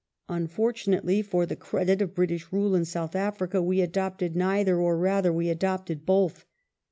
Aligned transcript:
Unfortunately 0.29 1.21
for 1.21 1.45
the 1.45 1.55
credit 1.55 2.01
of 2.01 2.15
British 2.15 2.51
rule 2.51 2.73
in 2.73 2.85
South 2.85 3.15
Africa 3.15 3.61
we 3.61 3.81
adopted 3.81 4.35
neither, 4.35 4.79
or, 4.79 4.97
rather, 4.97 5.31
we 5.31 5.47
adopted 5.47 6.07
both. 6.07 6.43